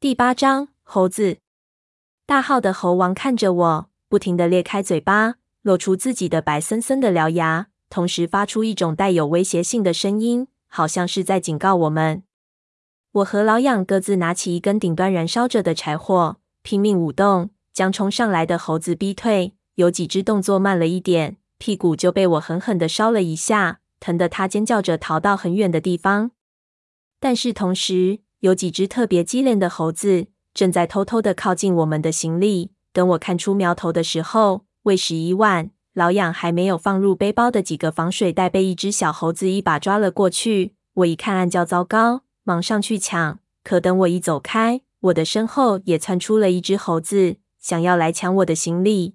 [0.00, 1.40] 第八章，猴子。
[2.24, 12.22] 大号的猴王看着我，不停地裂开嘴巴，露出自己的白森森的獠牙，同时发出一种带有威胁性的声音，好像是在警告我们。
[13.12, 19.52] 我和老痒各自拿起一根顶端燃烧着的柴火，拼命舞动，将冲上来的猴子逼退。
[19.74, 26.30] 有几只动作慢了一点，屁股就被我狠狠地烧了一下，疼得它尖叫着逃到很远的地方。
[27.20, 32.72] 但是同时，有几只特别机灵的猴子正在偷偷地靠近我们的行李。
[32.92, 35.70] 等我看出苗头的时候，为时已晚。
[35.92, 40.74] 老痒还没有放入背包的几个防水袋被一只小猴子一把抓了过去。
[40.94, 42.22] 我一看，暗叫糟糕。
[42.42, 49.14] 忙上去抢，可等我一走开，我的身后也窜出了一只猴子，想要来抢我的行李。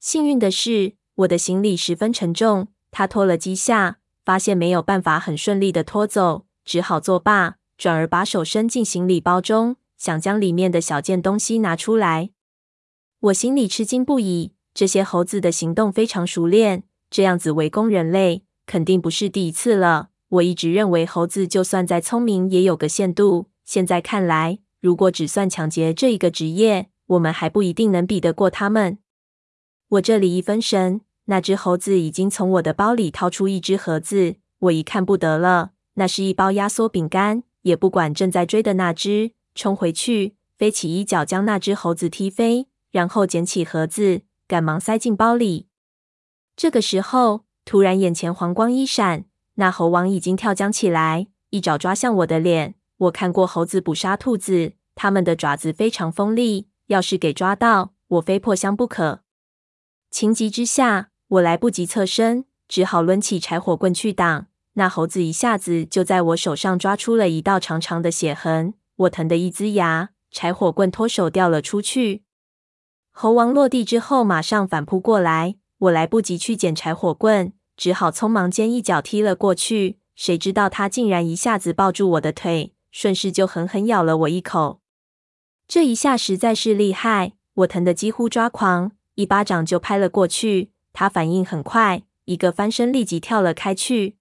[0.00, 12.30] 幸运的是，我的行李十分沉重，他拖了几下，发现没有办法很顺利的拖走，只好作罢，转而把手伸进行李包中，想将里面的小件东西拿出来。
[13.20, 20.08] 我心里吃惊不已，这些猴子的行动非常熟练，这样子围攻人类，肯定不是第一次了。
[20.30, 23.50] 我一直认为猴子就算再聪明也有个限度。
[23.66, 28.96] 现在看来，如果只算抢劫这一个职业，我们还不一定能比得过他们。
[29.88, 34.36] 我这里一分神，那只猴子已经从我的包里掏出一只盒子。
[34.60, 37.42] 我一看不得了，那是一包压缩饼干。
[37.64, 45.66] 也不管正在追的那只，冲回去，飞起一脚将那只猴子踢飞，然后捡起盒子，赶忙塞进包里。
[46.56, 49.24] 这个时候，突然眼前黄光一闪。
[49.54, 52.74] 那猴王已经跳江起来，一爪抓向我的脸。
[52.98, 59.22] 我看过猴子捕杀兔子，它们的爪子非常锋利，要是给抓到，我非破相不可。
[60.10, 64.48] 情急之下，我来不及侧身，只好抡起柴火棍去挡。
[64.74, 72.22] 那猴子一下子就在我手上抓出了一道长长的血痕，我疼得一呲牙，柴火棍脱手掉了出去。
[73.12, 77.52] 猴王落地之后，马上反扑过来，我来不及去捡柴火棍。
[77.76, 84.80] 只好匆忙间一脚踢了过去，谁知道他竟然一下子抱住我的腿，顺势就狠狠咬了我一口。
[85.66, 90.70] 这一下实在是厉害，我疼得几乎抓狂，一巴掌就拍了过去。
[90.92, 94.16] 他反应很快，一个翻身立即跳了开去。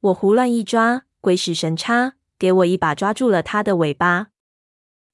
[0.00, 4.28] 我胡乱一抓，鬼使神差，给我一把抓住了他的尾巴。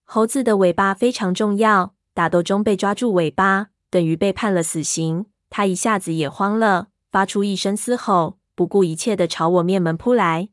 [0.04, 5.26] 猴子的尾巴非常重要，打斗中被抓住尾巴，等于被判了死刑。
[5.50, 6.88] 他一下子也慌了。
[7.10, 10.50] 发出一声嘶吼，不顾一切的朝我面门扑来。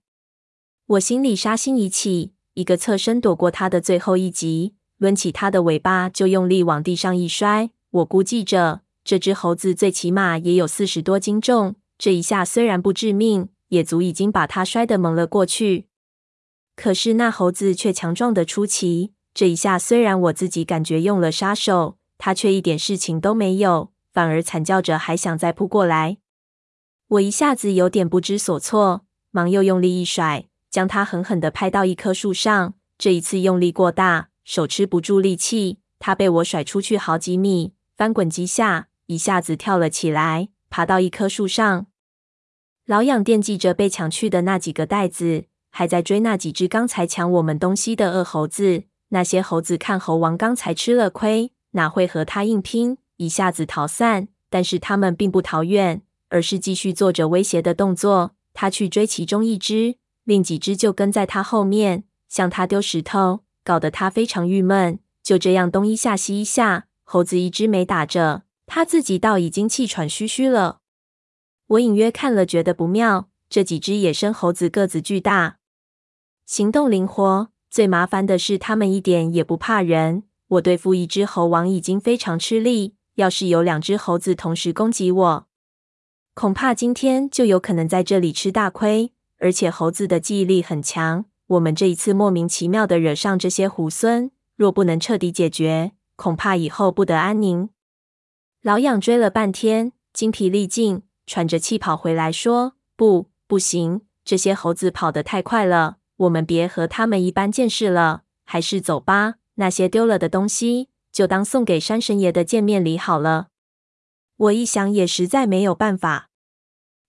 [0.88, 7.70] 我心里杀心一起，一个侧身躲过他的最后一击，抡起他的尾巴就用力往地上一摔。
[7.92, 15.88] 我估计着，这只猴子最起码也有四十多斤重，这一下虽然不致命，也足已经把他摔得蒙了过去。
[16.76, 26.18] 可是那猴子却强壮得出奇，这一下虽然我自己感觉用了杀手，他却一点事情都没有，反而惨叫着还想再扑过来。
[27.08, 32.76] 我一下子有点不知所措，忙又用力一甩，将它狠狠地拍到一棵树上。
[33.00, 41.88] 这一次用力过大，手持不住力气，它被我甩出去好几米，翻滚几下，一下子跳了起来，爬到一棵树上。
[42.86, 48.84] 老痒惦记着被抢去的那几个袋子，还在追那几只刚才抢我们东西的恶猴子。
[49.10, 54.28] 那些猴子看猴王刚才吃了亏，哪会和他硬拼，一下子逃散。
[54.50, 56.02] 但是他们并不逃远。
[56.30, 58.32] 而是继续做着威胁的动作。
[58.56, 64.98] 他去追其中一只，另几只就跟在他后面，向他丢石头，搞得他非常郁闷。
[65.22, 70.80] 就这样东一下西一下，猴子一只没打着，他自己倒已经气喘吁吁了。
[71.68, 73.30] 我隐约看了，觉得不妙。
[73.50, 75.58] 这几只野生猴子个子巨大，
[76.46, 80.24] 行动灵活，最麻烦的是它们一点也不怕人。
[80.48, 85.48] 我对付一只猴王已经非常吃力，要是有两只猴子同时攻击我，
[86.34, 91.26] 恐怕今天就有可能在这里吃大亏，而且猴子的记忆力很强。
[91.46, 97.70] 我们这一次莫名其妙的惹上这些猢狲，若不能彻底解决，恐怕以后不得安宁。
[98.64, 109.36] 老痒追了半天，精疲力尽，喘着气跑回来，说：“不，不行，这些猴子跑得太快了，我们别和他们一般见识了，还是走吧。
[109.56, 113.48] 那些丢了的东西，就当送给山神爷的见面礼好了。”
[114.36, 116.30] 我一想，也实在没有办法，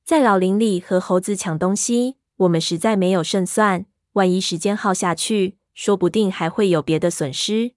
[0.04, 3.86] 在老林里和猴子抢东西，我们实在没有胜算。
[4.12, 7.72] 万一时间耗下去，说不定还会有别的损失。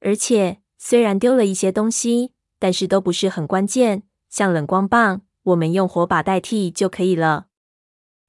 [0.00, 7.46] 而且，虽然丢了一些东西，但是都不是很关键，像冷光棒，我们用火把代替就可以了。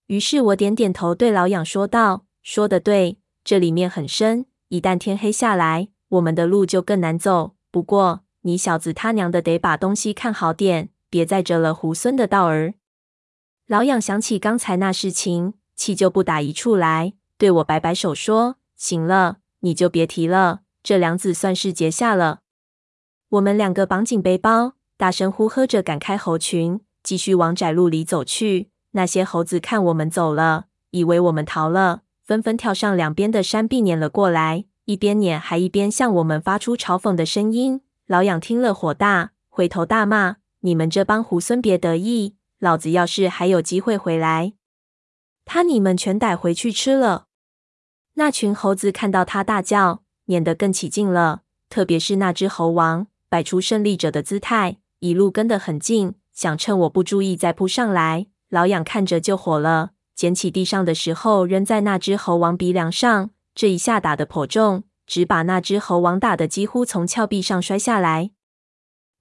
[0.07, 7.55] 于是我点点头，对老痒说道：“说的对，这里面很深，一旦天黑下来，我们的路就更难走。
[7.71, 12.73] 不过，你小子他娘的得把东西看好点，别再折了猢狲的道儿。
[13.67, 22.41] 老痒想起刚才那事情，气就不打一处来，对我摆摆手说：“行了，你就别提了，这梁子算是结下了。”
[23.29, 28.69] 我们两个绑紧背包，大声呼喝着赶开猴群，继续往窄路里走去。
[28.91, 37.81] 那些猴子看我们走了，以为我们逃了，纷纷跳上两边的山壁撵了过来，一边撵还一边向我们发出嘲讽的声音。
[38.07, 42.35] 老痒听了火大，回头大骂：“你们这帮猢狲别得意！
[42.59, 44.53] 老子要是还有机会回来，
[45.43, 47.25] 他你们全逮回去吃了。”
[48.15, 53.07] 那群猴子看到他大叫，撵得更起劲了，特别是那只猴王。
[53.27, 58.27] 摆出胜利者的姿态，一路跟得很近，想趁我不注意再扑上来。
[58.49, 63.29] 老痒看着就火了，捡起地上的石头扔在那只猴王鼻梁上。
[63.55, 68.31] 这一下打得颇重，只把那只猴王打得几乎从峭壁上摔下来。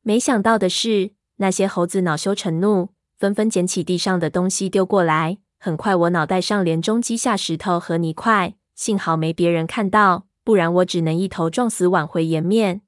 [0.02, 5.38] 没想到的是，那些猴子恼羞成怒，纷纷捡起地上的东西丢过来。
[5.58, 12.82] 很快，我脑袋上连中击下石头和泥块，幸好没别人看到，不然我只能一头撞死，挽回颜面。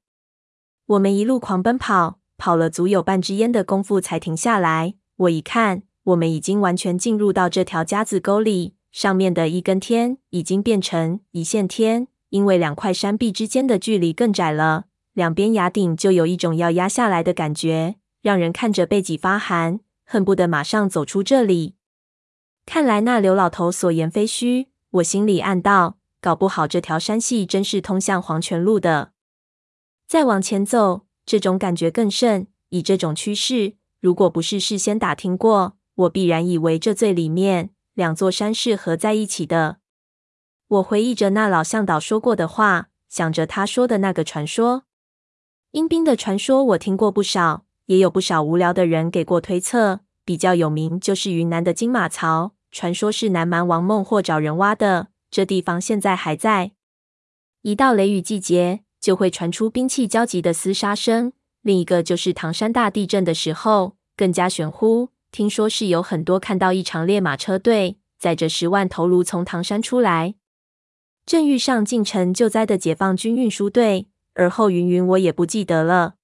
[0.87, 4.95] 我们一路狂奔跑，跑了足有半支烟的功夫才停下来。
[5.17, 21.75] 我一看，我们已经完全进入到这条夹子沟里，上面的一根天已经变成一线天，因为两块山壁之间的距离更窄了，两边崖顶就有一种要压下来的感觉，让人看着背脊发寒，恨不得马上走出这里。
[22.65, 29.11] 看来那刘老头所言非虚，我心里暗道，搞不好这条山系真是通向黄泉路的。
[30.07, 32.47] 再往前走，这种感觉更甚。
[32.69, 39.77] 以这种趋势，如果不是事先打听过，我必然以为这最里面两座山是合在一起的。
[40.67, 44.83] 我回忆着那老向导说过的话，想着他说的那个传说。
[45.71, 50.01] 阴兵的传说我听过不少，也有不少无聊的人给过推测。
[50.23, 56.71] 比较有名就是云南的金马槽，传说是南蛮王孟获找人挖的，这地方现在还在。
[57.61, 61.31] 一到雷雨季节，就会传出兵器交集的厮杀声。
[61.61, 65.09] 另一个就是唐山大地震的时候，更加玄乎。
[65.31, 70.33] 听说是有很多看到一场烈马车队载着十万头颅从唐山出来，
[71.23, 74.07] 正遇上进城救灾的解放军运输队。
[74.33, 76.15] 而后云云，我也不记得了。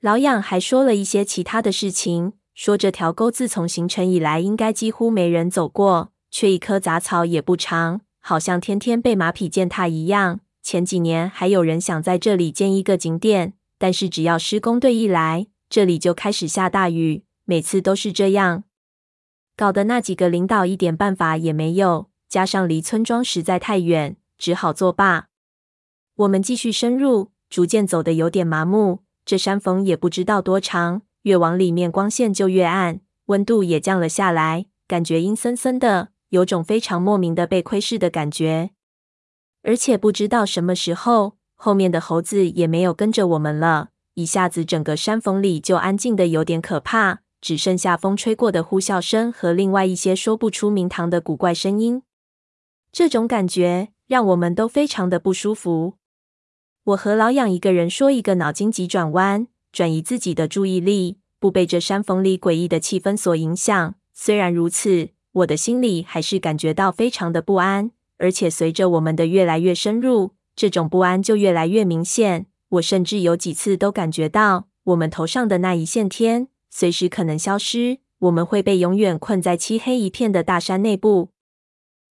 [0.00, 10.40] 老痒还说了一些其他的事情，说这条沟自从形成以来，应该几乎没人走过，却一棵杂草也不长，好像天天被马匹践踏一样。
[10.70, 18.62] 前几年还有人想在这里建一个景点，但是只要施工队一来，这里就开始下大雨，每次都是这样，
[19.56, 22.08] 搞得那几个领导一点办法也没有。
[22.28, 25.26] 加上离村庄实在太远，只好作罢。
[26.14, 29.00] 我们继续深入，逐渐走得有点麻木。
[29.24, 38.70] 这山缝也不知道多长，越往里面光线就越暗，温度也降了下来，感觉阴森森的，有种非常莫名的被窥视的感觉。
[39.62, 43.90] 而且不知道什么时候，后面的猴子也没有跟着我们了。
[44.14, 52.02] 一下子，整个山缝里就安静的有点可怕，只剩下风吹过的呼啸声和另外一些说不出名堂的古怪声音。
[52.92, 55.94] 这种感觉让我们都非常的不舒服。
[56.82, 63.94] 我和老痒一个人说一个脑筋急转弯，转移自己的注意力，不被这山缝里诡异的气氛所影响。
[64.12, 67.92] 虽然如此，我的心里还是感觉到非常的不安。
[68.20, 72.46] 而且随着我们的越来越深入，这种不安就越来越明显。
[72.68, 81.30] 我甚至有几次都感觉到，我们头上的那一线天随时可能消失，我们会被永远困在漆黑一片的大山内部。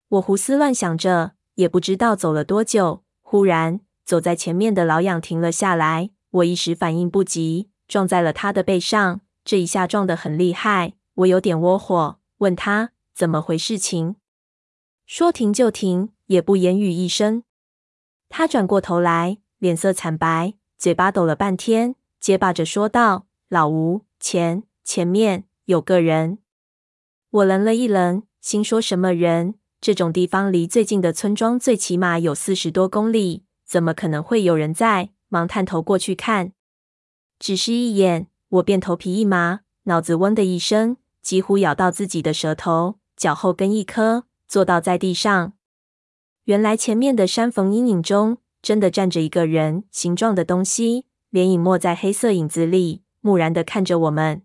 [0.08, 6.10] 我胡思乱想着，也不知道走了多久，忽然走在前面的老痒停了下来。
[6.32, 9.20] 我一时反应不及，撞在了他的背上。
[9.44, 14.16] 这一下撞得很厉害，我有点窝火，问他怎么回事情。
[15.12, 17.42] 说停就停，也不言语一声。
[18.28, 26.38] 他转过头来，脸色惨白，嘴巴抖了半天，结巴着说道：“老吴，前前面有个人。”
[27.28, 29.56] 我愣了一愣，心说什么人？
[29.80, 35.10] 这种地方离最近的村庄最起码有四十多公里，怎么可能会有人在？
[35.28, 36.52] 忙探头过去看，
[37.40, 44.26] 只是一眼，我便头皮一麻，脑子嗡的一声，几乎咬到自己的舌头，脚后跟一磕。
[44.50, 45.52] 坐倒在地上，
[46.42, 54.42] 原来前面的山缝阴影中真的站着一个人形状的东西，脸隐没在黑色影子里，木然的看着我们。